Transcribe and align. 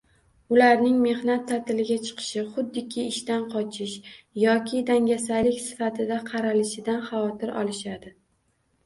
Ularning 0.53 0.93
mehnat 1.01 1.41
taʼtiliga 1.49 1.97
chiqishi, 2.07 2.41
xuddiki 2.55 3.03
ishdan 3.09 3.43
qochish 3.51 3.93
yoki 4.45 4.81
dangasalik 4.87 5.61
sifatida 5.67 6.19
qaralishidan 6.31 7.05
xavotir 7.11 7.53
olishadi. 7.63 8.15